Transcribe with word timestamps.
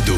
Ado, 0.00 0.14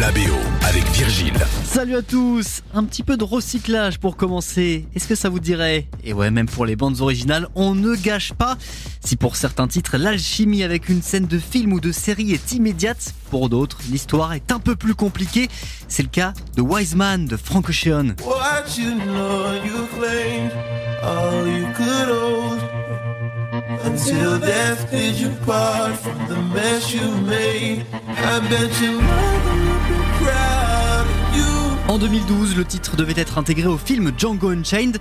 la 0.00 0.10
BO 0.10 0.34
avec 0.66 0.82
Virgile. 0.90 1.38
Salut 1.64 1.94
à 1.94 2.02
tous 2.02 2.62
Un 2.74 2.82
petit 2.82 3.04
peu 3.04 3.16
de 3.16 3.22
recyclage 3.22 4.00
pour 4.00 4.16
commencer. 4.16 4.88
Est-ce 4.96 5.06
que 5.06 5.14
ça 5.14 5.28
vous 5.28 5.38
dirait? 5.38 5.86
Et 6.02 6.12
ouais, 6.12 6.32
même 6.32 6.48
pour 6.48 6.66
les 6.66 6.74
bandes 6.74 7.00
originales, 7.00 7.46
on 7.54 7.76
ne 7.76 7.94
gâche 7.94 8.32
pas. 8.32 8.58
Si 8.98 9.14
pour 9.14 9.36
certains 9.36 9.68
titres, 9.68 9.96
l'alchimie 9.96 10.64
avec 10.64 10.88
une 10.88 11.02
scène 11.02 11.26
de 11.26 11.38
film 11.38 11.72
ou 11.72 11.78
de 11.78 11.92
série 11.92 12.32
est 12.32 12.50
immédiate, 12.50 13.14
pour 13.30 13.48
d'autres, 13.48 13.78
l'histoire 13.92 14.32
est 14.32 14.50
un 14.50 14.58
peu 14.58 14.74
plus 14.74 14.96
compliquée. 14.96 15.48
C'est 15.86 16.02
le 16.02 16.08
cas 16.08 16.32
de 16.56 16.62
Wise 16.62 16.96
Man 16.96 17.26
de 17.26 17.36
Frank 17.36 17.68
Ocean. 17.68 18.16
What 18.24 18.76
you 18.76 18.90
know 18.90 19.54
you 19.64 19.86
En 31.86 31.98
2012, 31.98 32.56
le 32.56 32.64
titre 32.64 32.96
devait 32.96 33.14
être 33.16 33.38
intégré 33.38 33.68
au 33.68 33.78
film 33.78 34.10
Django 34.16 34.50
Unchained, 34.50 34.98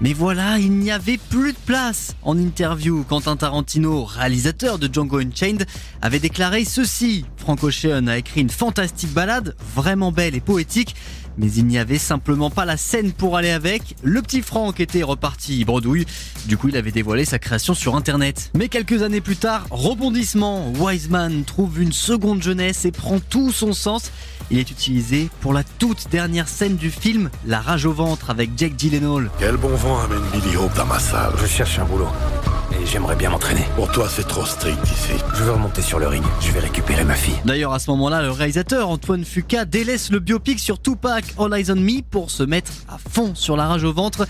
mais 0.00 0.12
voilà, 0.12 0.58
il 0.58 0.70
n'y 0.72 0.92
avait 0.92 1.18
plus 1.18 1.54
de 1.54 1.58
place. 1.66 2.14
En 2.22 2.38
interview, 2.38 3.04
Quentin 3.08 3.36
Tarantino, 3.36 4.04
réalisateur 4.04 4.78
de 4.78 4.88
Django 4.92 5.18
Unchained, 5.18 5.66
avait 6.02 6.20
déclaré 6.20 6.64
ceci. 6.64 7.24
Frank 7.36 7.64
Ocean 7.64 8.06
a 8.06 8.18
écrit 8.18 8.42
une 8.42 8.50
fantastique 8.50 9.12
balade, 9.12 9.56
vraiment 9.74 10.12
belle 10.12 10.34
et 10.36 10.40
poétique, 10.40 10.94
mais 11.38 11.50
il 11.52 11.66
n'y 11.66 11.78
avait 11.78 11.98
simplement 11.98 12.50
pas 12.50 12.64
la 12.64 12.76
scène 12.76 13.12
pour 13.12 13.36
aller 13.36 13.50
avec. 13.50 13.96
Le 14.02 14.22
petit 14.22 14.42
Frank 14.42 14.80
était 14.80 15.02
reparti 15.02 15.64
bredouille, 15.64 16.06
du 16.46 16.56
coup 16.56 16.68
il 16.68 16.76
avait 16.76 16.92
dévoilé 16.92 17.24
sa 17.24 17.38
création 17.38 17.74
sur 17.74 17.96
internet. 17.96 18.50
Mais 18.54 18.68
quelques 18.68 19.02
années 19.02 19.20
plus 19.20 19.36
tard, 19.36 19.66
rebondissement, 19.70 20.72
Wiseman 20.72 21.44
trouve 21.44 21.80
une 21.80 21.92
seconde 21.92 22.42
jeunesse 22.42 22.84
et 22.84 22.92
prend 22.92 23.18
tout 23.20 23.52
son 23.52 23.72
sens. 23.72 24.10
Il 24.50 24.58
est 24.58 24.70
utilisé 24.70 25.28
pour 25.40 25.52
la 25.52 25.64
toute 25.64 26.08
dernière 26.10 26.48
scène 26.48 26.76
du 26.76 26.90
film, 26.90 27.30
La 27.46 27.60
rage 27.60 27.86
au 27.86 27.92
ventre 27.92 28.30
avec 28.30 28.50
Jake 28.56 28.74
Gyllenhaal. 28.78 29.30
Quel 29.38 29.56
bon 29.56 29.74
vent 29.74 30.00
amène 30.00 30.22
Billy 30.32 30.56
Hope 30.56 30.76
dans 30.76 30.86
ma 30.86 30.98
salle. 30.98 31.32
Je 31.40 31.46
cherche 31.46 31.78
un 31.78 31.84
boulot. 31.84 32.08
Et 32.78 32.84
j'aimerais 32.84 33.16
bien 33.16 33.30
m'entraîner. 33.30 33.64
Pour 33.74 33.90
toi, 33.90 34.06
c'est 34.08 34.26
trop 34.26 34.44
strict 34.44 34.78
ici. 34.84 35.12
Je 35.34 35.44
veux 35.44 35.52
remonter 35.52 35.80
sur 35.80 35.98
le 35.98 36.08
ring. 36.08 36.22
Je 36.40 36.50
vais 36.52 36.60
récupérer 36.60 37.04
ma 37.04 37.14
fille. 37.14 37.36
D'ailleurs, 37.44 37.72
à 37.72 37.78
ce 37.78 37.90
moment-là, 37.92 38.22
le 38.22 38.30
réalisateur 38.30 38.90
Antoine 38.90 39.24
Fuqua 39.24 39.64
délaisse 39.64 40.10
le 40.10 40.18
biopic 40.18 40.58
sur 40.60 40.80
Tupac 40.80 41.24
All 41.38 41.54
Eyes 41.54 41.70
on 41.70 41.76
Me 41.76 42.02
pour 42.02 42.30
se 42.30 42.42
mettre 42.42 42.70
à 42.88 42.98
fond 42.98 43.34
sur 43.34 43.56
la 43.56 43.66
rage 43.66 43.84
au 43.84 43.94
ventre. 43.94 44.26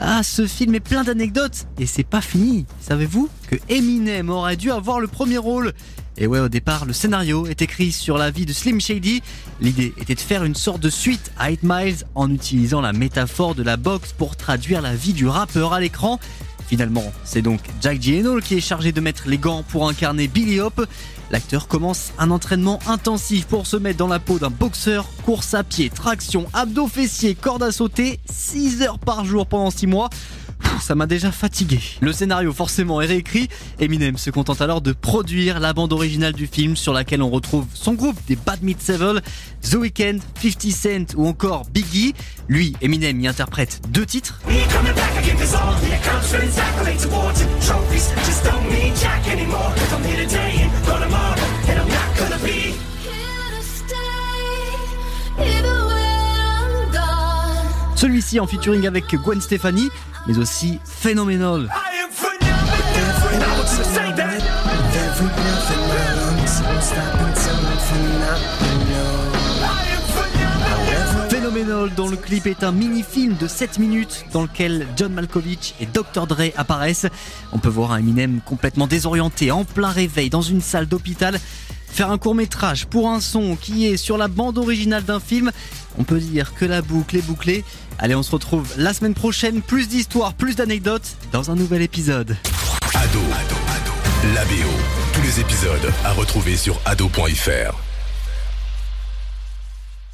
Ah, 0.00 0.22
ce 0.22 0.46
film 0.46 0.74
est 0.74 0.80
plein 0.80 1.04
d'anecdotes 1.04 1.66
et 1.78 1.86
c'est 1.86 2.04
pas 2.04 2.22
fini. 2.22 2.64
Savez-vous 2.80 3.28
que 3.48 3.56
Eminem 3.68 4.30
aurait 4.30 4.56
dû 4.56 4.70
avoir 4.70 5.00
le 5.00 5.06
premier 5.06 5.38
rôle? 5.38 5.74
Et 6.16 6.26
ouais, 6.26 6.40
au 6.40 6.48
départ, 6.48 6.84
le 6.84 6.92
scénario 6.92 7.46
est 7.46 7.62
écrit 7.62 7.92
sur 7.92 8.18
la 8.18 8.30
vie 8.30 8.44
de 8.44 8.52
Slim 8.52 8.80
Shady. 8.80 9.22
L'idée 9.60 9.94
était 9.96 10.14
de 10.14 10.20
faire 10.20 10.44
une 10.44 10.54
sorte 10.54 10.80
de 10.80 10.90
suite 10.90 11.32
à 11.38 11.50
8 11.50 11.60
Miles 11.62 11.96
en 12.14 12.30
utilisant 12.30 12.80
la 12.80 12.92
métaphore 12.92 13.54
de 13.54 13.62
la 13.62 13.76
boxe 13.76 14.12
pour 14.12 14.36
traduire 14.36 14.82
la 14.82 14.94
vie 14.94 15.12
du 15.12 15.26
rappeur 15.26 15.72
à 15.72 15.80
l'écran. 15.80 16.18
Finalement, 16.70 17.12
c'est 17.24 17.42
donc 17.42 17.58
Jack 17.80 18.00
Gyllenhaal 18.00 18.40
qui 18.42 18.54
est 18.54 18.60
chargé 18.60 18.92
de 18.92 19.00
mettre 19.00 19.24
les 19.26 19.38
gants 19.38 19.64
pour 19.64 19.88
incarner 19.88 20.28
Billy 20.28 20.60
Hop. 20.60 20.86
L'acteur 21.32 21.66
commence 21.66 22.12
un 22.16 22.30
entraînement 22.30 22.78
intensif 22.86 23.46
pour 23.46 23.66
se 23.66 23.76
mettre 23.76 23.98
dans 23.98 24.06
la 24.06 24.20
peau 24.20 24.38
d'un 24.38 24.50
boxeur, 24.50 25.08
course 25.24 25.52
à 25.54 25.64
pied, 25.64 25.90
traction, 25.90 26.46
abdos 26.52 26.86
fessiers, 26.86 27.34
corde 27.34 27.64
à 27.64 27.72
sauter, 27.72 28.20
6 28.30 28.82
heures 28.82 29.00
par 29.00 29.24
jour 29.24 29.48
pendant 29.48 29.72
6 29.72 29.88
mois. 29.88 30.10
Ça 30.80 30.94
m'a 30.94 31.06
déjà 31.06 31.30
fatigué. 31.30 31.80
Le 32.00 32.12
scénario 32.12 32.52
forcément 32.52 33.00
est 33.00 33.06
réécrit. 33.06 33.48
Eminem 33.78 34.16
se 34.16 34.30
contente 34.30 34.60
alors 34.60 34.80
de 34.80 34.92
produire 34.92 35.60
la 35.60 35.72
bande 35.72 35.92
originale 35.92 36.32
du 36.32 36.46
film 36.46 36.76
sur 36.76 36.92
laquelle 36.92 37.22
on 37.22 37.30
retrouve 37.30 37.66
son 37.74 37.94
groupe 37.94 38.16
des 38.26 38.36
Bad 38.36 38.62
Meat 38.62 38.80
Seville, 38.80 39.20
The 39.62 39.74
Weeknd, 39.74 40.18
50 40.40 40.72
Cent 40.72 41.16
ou 41.16 41.26
encore 41.26 41.66
Biggie. 41.72 42.14
Lui, 42.48 42.74
Eminem 42.80 43.20
y 43.20 43.28
interprète 43.28 43.80
deux 43.88 44.06
titres. 44.06 44.40
Celui-ci 58.00 58.40
en 58.40 58.46
featuring 58.46 58.86
avec 58.86 59.14
Gwen 59.14 59.42
Stefani, 59.42 59.90
mais 60.26 60.38
aussi 60.38 60.80
phenomenal 60.84 61.68
Phenomenal 71.28 71.90
dont 71.96 72.08
le 72.08 72.16
clip 72.16 72.46
est 72.46 72.64
un 72.64 72.72
mini-film 72.72 73.36
de 73.36 73.46
7 73.46 73.78
minutes 73.78 74.24
dans 74.32 74.42
lequel 74.42 74.86
John 74.96 75.12
Malkovich 75.12 75.74
et 75.80 75.86
Dr. 75.86 76.26
Dre 76.26 76.52
apparaissent. 76.56 77.06
On 77.52 77.58
peut 77.58 77.68
voir 77.68 77.92
un 77.92 77.98
Eminem 77.98 78.40
complètement 78.44 78.86
désorienté, 78.86 79.50
en 79.50 79.64
plein 79.64 79.88
réveil, 79.88 80.30
dans 80.30 80.42
une 80.42 80.60
salle 80.60 80.86
d'hôpital. 80.86 81.38
Faire 81.92 82.10
un 82.10 82.18
court 82.18 82.34
métrage 82.34 82.86
pour 82.86 83.10
un 83.10 83.20
son 83.20 83.56
qui 83.56 83.86
est 83.86 83.96
sur 83.96 84.16
la 84.16 84.28
bande 84.28 84.58
originale 84.58 85.04
d'un 85.04 85.20
film, 85.20 85.50
on 85.98 86.04
peut 86.04 86.18
dire 86.18 86.54
que 86.54 86.64
la 86.64 86.82
boucle 86.82 87.16
est 87.16 87.26
bouclée. 87.26 87.64
Allez, 87.98 88.14
on 88.14 88.22
se 88.22 88.30
retrouve 88.30 88.72
la 88.76 88.94
semaine 88.94 89.14
prochaine, 89.14 89.60
plus 89.60 89.88
d'histoires, 89.88 90.34
plus 90.34 90.56
d'anecdotes, 90.56 91.16
dans 91.32 91.50
un 91.50 91.56
nouvel 91.56 91.82
épisode. 91.82 92.36
Ado, 92.94 93.20
la 94.34 94.44
BO. 94.44 94.52
Tous 95.12 95.22
les 95.22 95.40
épisodes 95.40 95.92
à 96.04 96.12
retrouver 96.12 96.56
sur 96.56 96.80
ado.fr. 96.84 97.89